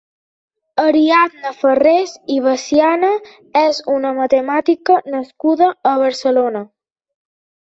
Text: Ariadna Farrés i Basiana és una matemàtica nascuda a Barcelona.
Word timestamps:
Ariadna 0.83 1.51
Farrés 1.57 2.13
i 2.35 2.37
Basiana 2.45 3.11
és 3.61 3.83
una 3.97 4.15
matemàtica 4.21 4.97
nascuda 5.17 5.69
a 5.93 5.95
Barcelona. 6.07 6.65